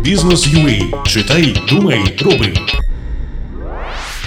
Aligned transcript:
Бізнес 0.00 0.46
UA. 0.46 1.04
Читай, 1.06 1.56
думай, 1.68 2.00
роби. 2.20 2.54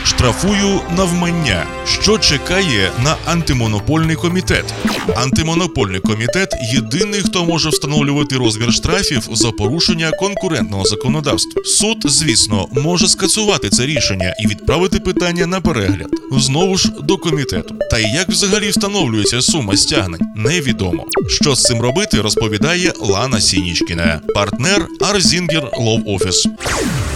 Штрафую 0.05 0.82
навмання, 0.97 1.67
що 1.85 2.17
чекає 2.17 2.92
на 3.04 3.16
антимонопольний 3.25 4.16
комітет. 4.16 4.74
Антимонопольний 5.16 6.00
комітет 6.00 6.56
єдиний, 6.74 7.22
хто 7.22 7.45
може 7.45 7.70
встановлювати 7.70 8.38
розмір 8.38 8.73
штрафів 8.73 9.27
за 9.31 9.52
порушення 9.52 10.11
конкурентного 10.11 10.86
законодавства. 10.86 11.63
Суд, 11.65 11.97
звісно, 12.05 12.68
може 12.71 13.07
скасувати 13.07 13.70
це 13.70 13.86
рішення 13.86 14.36
і 14.43 14.47
відправити 14.47 14.99
питання 14.99 15.45
на 15.45 15.61
перегляд 15.61 16.09
знову 16.31 16.77
ж 16.77 16.91
до 17.01 17.17
комітету. 17.17 17.75
Та 17.91 17.99
й 17.99 18.15
як 18.15 18.29
взагалі 18.29 18.69
встановлюється 18.69 19.41
сума 19.41 19.77
стягнень, 19.77 20.21
невідомо. 20.35 21.05
Що 21.29 21.55
з 21.55 21.63
цим 21.63 21.81
робити, 21.81 22.21
розповідає 22.21 22.93
Лана 22.99 23.41
Сінічкіна, 23.41 24.21
партнер 24.35 24.87
Arzinger 25.02 25.70
Law 25.77 26.02
Office. 26.05 26.47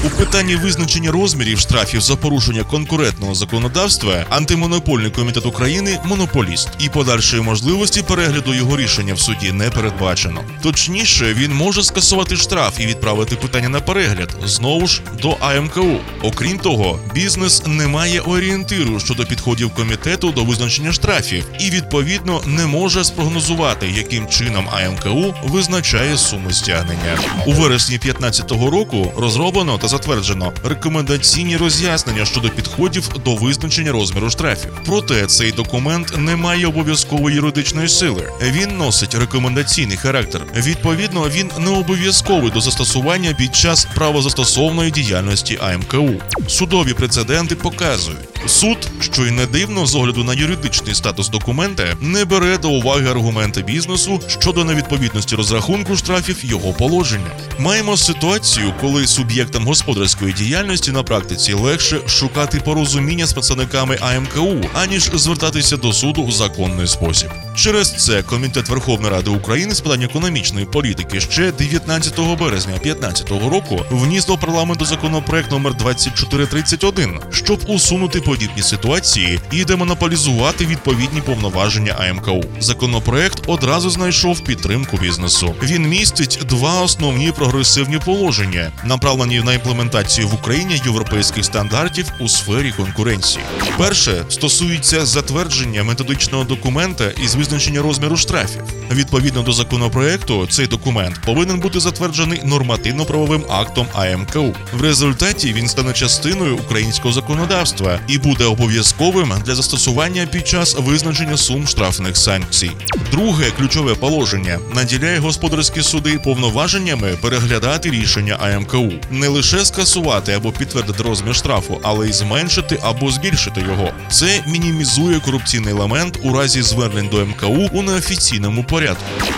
У 0.05 0.09
питанні 0.09 0.55
визначення 0.55 1.11
розмірів 1.11 1.59
штрафів 1.59 2.01
за 2.01 2.15
порушення 2.15 2.63
конкурентного 2.63 3.35
законодавства 3.35 4.25
антимонопольний 4.29 5.11
комітет 5.11 5.45
України 5.45 5.99
монополіст 6.05 6.69
і 6.79 6.89
подальшої 6.89 7.41
можливості 7.41 8.01
перегляду 8.01 8.53
його 8.53 8.77
рішення 8.77 9.13
в 9.13 9.19
суді 9.19 9.51
не 9.51 9.69
передбачено. 9.69 10.43
Точніше, 10.61 11.33
він 11.33 11.53
може 11.53 11.83
скасувати 11.83 12.35
штраф 12.35 12.79
і 12.79 12.85
відправити 12.85 13.35
питання 13.35 13.69
на 13.69 13.81
перегляд 13.81 14.35
знову 14.45 14.87
ж 14.87 15.01
до 15.21 15.37
АМКУ. 15.39 15.97
Окрім 16.21 16.59
того, 16.59 16.99
бізнес 17.13 17.63
не 17.65 17.87
має 17.87 18.19
орієнтиру 18.19 18.99
щодо 18.99 19.25
підходів 19.25 19.69
комітету 19.69 20.31
до 20.31 20.43
визначення 20.43 20.93
штрафів 20.93 21.45
і 21.59 21.69
відповідно 21.69 22.41
не 22.45 22.65
може 22.65 23.03
спрогнозувати, 23.03 23.87
яким 23.95 24.27
чином 24.27 24.69
АМКУ 24.69 25.35
визначає 25.43 26.17
суми 26.17 26.53
стягнення. 26.53 27.17
У 27.45 27.51
вересні 27.51 27.97
2015 27.97 28.51
року 28.51 29.13
розроблено 29.17 29.77
та 29.77 29.88
затверджено 29.89 30.53
рекомендаційні 30.63 31.57
роз'яснення 31.57 32.25
щодо 32.25 32.49
підходів 32.49 33.09
до 33.25 33.35
визначення 33.35 33.91
розміру 33.91 34.29
штрафів. 34.29 34.71
Проте 34.85 35.25
цей 35.25 35.51
документ 35.51 36.17
не 36.17 36.35
має 36.35 36.67
обов'язкової 36.67 37.35
юридичної 37.35 37.89
сили. 37.89 38.29
Він 38.41 38.77
носить 38.77 39.15
рекомендаційний 39.15 39.97
характер. 39.97 40.41
Відповідно, 40.55 41.29
він 41.29 41.49
не 41.59 41.69
обов'язковий 41.69 42.51
до 42.51 42.61
застосування 42.61 43.33
під 43.33 43.55
час 43.55 43.87
правозастосовної 43.95 44.91
діяльності 44.91 45.59
АМКУ. 45.61 46.09
Судові 46.47 46.93
прецеденти 46.93 47.55
показують. 47.55 48.38
Суд, 48.47 48.77
що 48.99 49.25
й 49.25 49.31
не 49.31 49.45
дивно 49.45 49.85
з 49.85 49.95
огляду 49.95 50.23
на 50.23 50.33
юридичний 50.33 50.95
статус 50.95 51.29
документа, 51.29 51.83
не 52.01 52.25
бере 52.25 52.57
до 52.57 52.69
уваги 52.69 53.09
аргументи 53.09 53.61
бізнесу 53.61 54.21
щодо 54.27 54.63
невідповідності 54.63 55.35
розрахунку 55.35 55.95
штрафів 55.95 56.45
його 56.45 56.73
положення. 56.73 57.31
Маємо 57.59 57.97
ситуацію, 57.97 58.73
коли 58.81 59.07
суб'єктам 59.07 59.65
господарської 59.65 60.33
діяльності 60.33 60.91
на 60.91 61.03
практиці 61.03 61.53
легше 61.53 61.99
шукати 62.07 62.59
порозуміння 62.59 63.25
з 63.25 63.33
представниками 63.33 63.97
АМКУ, 64.01 64.69
аніж 64.73 65.09
звертатися 65.13 65.77
до 65.77 65.93
суду 65.93 66.25
в 66.25 66.31
законний 66.31 66.87
спосіб. 66.87 67.29
Через 67.55 68.05
це 68.05 68.23
комітет 68.23 68.69
Верховної 68.69 69.13
Ради 69.13 69.29
України 69.29 69.75
з 69.75 69.81
питань 69.81 70.01
економічної 70.01 70.65
політики 70.65 71.19
ще 71.19 71.51
19 71.51 72.19
березня 72.19 72.73
2015 72.83 73.29
року 73.29 73.85
вніс 73.89 74.25
до 74.25 74.37
парламенту 74.37 74.85
законопроект 74.85 75.51
номер 75.51 75.73
2431, 75.75 77.19
щоб 77.31 77.59
усунути 77.67 78.19
подібні 78.29 78.61
ситуації 78.61 79.39
і 79.51 79.65
демонополізувати 79.65 80.65
відповідні 80.65 81.21
повноваження 81.21 81.95
АМКУ. 82.09 82.43
Законопроект 82.59 83.43
одразу 83.47 83.89
знайшов 83.89 84.39
підтримку 84.39 84.97
бізнесу. 84.97 85.55
Він 85.63 85.87
містить 85.87 86.39
два 86.49 86.81
основні 86.81 87.31
прогресивні 87.31 87.99
положення, 88.05 88.71
направлені 88.85 89.41
на 89.41 89.53
імплементацію 89.53 90.27
в 90.27 90.33
Україні 90.33 90.81
європейських 90.85 91.45
стандартів 91.45 92.05
у 92.19 92.29
сфері 92.29 92.71
конкуренції. 92.71 93.43
Перше 93.77 94.25
стосується 94.29 95.05
затвердження 95.05 95.83
методичного 95.83 96.43
документа 96.43 97.11
із 97.23 97.35
визначення 97.35 97.81
розміру 97.81 98.17
штрафів. 98.17 98.78
Відповідно 98.91 99.41
до 99.41 99.51
законопроекту, 99.51 100.47
цей 100.47 100.67
документ 100.67 101.21
повинен 101.25 101.59
бути 101.59 101.79
затверджений 101.79 102.41
нормативно-правовим 102.43 103.43
актом 103.49 103.87
АМКУ. 103.93 104.55
В 104.73 104.81
результаті 104.81 105.53
він 105.53 105.67
стане 105.67 105.93
частиною 105.93 106.57
українського 106.57 107.13
законодавства 107.13 107.99
і 108.07 108.17
буде 108.17 108.43
обов'язковим 108.45 109.33
для 109.45 109.55
застосування 109.55 110.25
під 110.25 110.47
час 110.47 110.75
визначення 110.79 111.37
сум 111.37 111.67
штрафних 111.67 112.17
санкцій. 112.17 112.71
Друге 113.11 113.51
ключове 113.57 113.95
положення 113.95 114.59
наділяє 114.75 115.19
господарські 115.19 115.81
суди 115.81 116.19
повноваженнями 116.23 117.17
переглядати 117.21 117.91
рішення 117.91 118.33
АМКУ, 118.33 118.91
не 119.11 119.27
лише 119.27 119.65
скасувати 119.65 120.31
або 120.31 120.51
підтвердити 120.51 121.03
розмір 121.03 121.35
штрафу, 121.35 121.79
але 121.83 122.09
й 122.09 122.13
зменшити 122.13 122.79
або 122.83 123.11
збільшити 123.11 123.61
його. 123.61 123.91
Це 124.11 124.43
мінімізує 124.47 125.19
корупційний 125.19 125.73
елемент 125.73 126.19
у 126.23 126.33
разі 126.33 126.61
звернень 126.61 127.09
до 127.11 127.25
МКУ 127.25 127.69
у 127.73 127.81
неофіційному 127.81 128.63
порядку. 128.63 128.78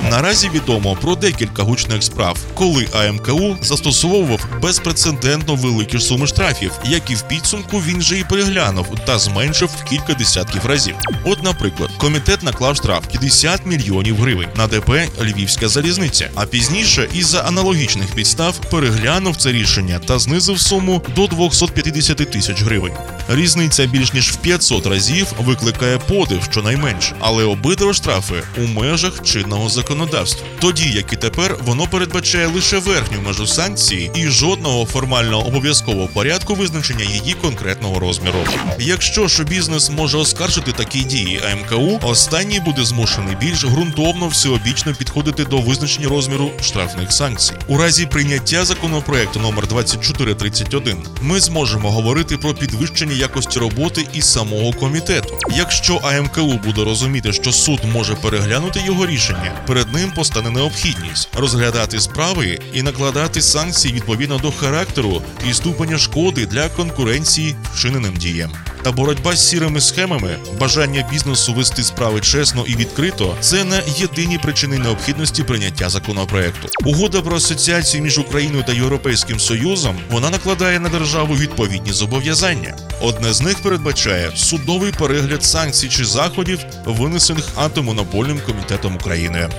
Наразі 0.10 0.50
відомо 0.50 0.98
про 1.02 1.16
декілька 1.16 1.64
гучних 1.64 2.04
справ, 2.04 2.38
коли 2.54 2.88
АМКУ 2.94 3.58
застосовував 3.62 4.46
безпрецедентно 4.62 5.56
великі 5.56 6.00
суми 6.00 6.28
штрафів, 6.28 6.72
які 6.86 7.16
в 7.16 7.22
підсумку 7.22 7.78
він 7.78 8.02
же 8.02 8.20
і 8.20 8.24
переглянув 8.24 8.88
та 9.06 9.20
зменшив 9.20 9.70
в 9.70 9.84
кілька 9.84 10.14
десятків 10.14 10.66
разів. 10.66 10.96
От, 11.24 11.44
наприклад, 11.44 11.90
комітет 11.98 12.44
наклав 12.44 12.76
штраф 12.76 13.08
50 13.08 13.66
мільйонів 13.66 14.18
гривень 14.18 14.50
на 14.56 14.68
ДП 14.68 14.90
Львівська 15.22 15.68
залізниця, 15.68 16.30
а 16.36 16.46
пізніше 16.46 17.08
із-за 17.14 17.40
аналогічних 17.40 18.16
підстав 18.16 18.58
переглянув 18.58 19.36
це 19.36 19.52
рішення 19.52 20.00
та 20.00 20.20
знизив 20.20 20.60
суму 20.60 21.02
до 21.16 21.28
250 21.28 22.18
тисяч 22.18 22.62
гривень. 22.62 22.94
Різниця 23.30 23.86
більш 23.86 24.14
ніж 24.14 24.32
в 24.32 24.36
500 24.36 24.86
разів 24.88 25.28
викликає 25.40 25.98
подив 25.98 26.44
щонайменше, 26.44 27.16
але 27.20 27.44
обидва 27.44 27.94
штрафи 27.94 28.44
у 28.58 28.62
межах 28.62 29.24
чинного 29.24 29.70
законодавства. 29.70 30.48
Тоді 30.60 30.90
як 30.90 31.14
і 31.14 31.16
тепер 31.16 31.58
воно 31.66 31.88
передбачає 31.88 32.48
лише 32.48 32.78
верхню 32.78 33.22
межу 33.22 33.48
санкції 33.48 34.12
і 34.16 34.28
жодного 34.28 34.86
формального 34.86 35.48
обов'язкового 35.48 36.08
порядку 36.08 36.56
визначення 36.56 37.04
її 37.04 37.34
конкретного 37.42 38.00
розміру. 38.00 38.40
Якщо 38.80 39.28
ж 39.28 39.44
бізнес 39.44 39.90
може 39.90 40.18
оскаржити 40.18 40.72
такі 40.72 41.04
дії 41.04 41.42
АМКУ, 41.52 42.00
останній 42.04 42.60
буде 42.60 42.86
змушений 42.86 43.36
більш 43.36 43.66
ґрунтовно 43.66 44.28
всеобічно 44.28 44.94
підходити 44.94 45.46
до 45.46 45.58
визначення 45.58 46.10
розміру 46.10 46.52
штрафних 46.62 47.12
санкцій. 47.12 47.54
У 47.68 47.78
разі 47.78 48.06
прийняття 48.06 48.66
законопроекту 48.66 49.40
номер 49.40 49.68
2431 49.68 50.98
ми 51.22 51.40
зможемо 51.40 51.92
говорити 51.92 52.38
про 52.38 52.54
підвищення 52.54 53.16
якості 53.22 53.60
роботи 53.60 54.08
і 54.14 54.22
самого 54.22 54.74
комітету. 54.74 55.38
Якщо 55.58 55.96
АМКУ 55.96 56.60
буде 56.64 56.84
розуміти, 56.84 57.34
що 57.34 57.52
суд 57.52 57.80
може 57.94 58.16
переглянути 58.16 58.82
його 58.86 59.06
рішення, 59.06 59.64
перед 59.68 59.94
ним 59.94 60.12
постане 60.12 60.50
необхідність 60.50 61.30
розглядати 61.38 62.00
справи 62.00 62.60
і 62.74 62.82
накладати 62.82 63.42
санкції 63.42 63.94
відповідно 63.94 64.38
до 64.38 64.52
характеру 64.52 65.22
і 65.50 65.54
ступеня 65.54 65.98
шкоди 65.98 66.46
для 66.46 66.70
конкуренції 66.70 67.56
вчиненим 67.74 68.16
діям. 68.16 68.52
Та 68.84 68.92
боротьба 68.92 69.36
з 69.36 69.50
сірими 69.50 69.82
схемами, 69.82 70.38
бажання 70.60 71.08
бізнесу 71.12 71.54
вести 71.54 71.84
справи 71.84 72.22
чесно 72.22 72.64
і 72.68 72.76
відкрито 72.76 73.36
це 73.40 73.64
не 73.64 73.84
єдині 73.98 74.38
причини 74.38 74.78
необхідності 74.78 75.44
прийняття 75.44 75.90
законопроекту. 75.90 76.68
Угода 76.86 77.22
про 77.22 77.36
асоціацію 77.36 78.04
між 78.04 78.20
Україною 78.20 78.64
та 78.64 78.74
Європейським 78.74 79.40
Союзом 79.40 79.96
вона 80.12 80.30
накладає 80.30 80.80
на 80.80 80.90
державу 80.90 81.36
відповідні 81.36 81.92
зобов'язання. 81.94 82.78
Одне 83.02 83.34
з 83.34 83.42
них 83.42 83.60
передбачає 83.64 84.32
судовий 84.36 84.92
перегляд 84.92 85.44
санкцій 85.44 85.90
чи 85.90 86.06
заходів, 86.06 86.60
винесених 86.86 87.46
антимонопольним 87.56 88.42
комітетом 88.46 88.96
України. 88.96 89.50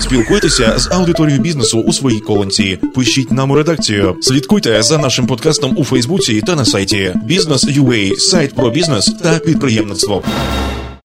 Спілкуйтеся 0.00 0.78
з 0.78 0.90
аудиторією 0.90 1.42
бізнесу 1.42 1.80
у 1.80 1.92
своїй 1.92 2.20
колонці. 2.20 2.78
Пишіть 2.94 3.32
нам 3.32 3.50
у 3.50 3.54
редакцію. 3.54 4.16
Слідкуйте 4.20 4.82
за 4.82 4.98
нашим 4.98 5.26
подкастом 5.26 5.74
у 5.76 5.84
Фейсбуці 5.84 6.40
та 6.40 6.54
на 6.54 6.64
сайті 6.64 7.12
Бізнес.UA, 7.24 8.16
сайт 8.16 8.54
про 8.54 8.70
бізнес 8.70 9.14
та 9.22 9.38
підприємництво. 9.38 10.22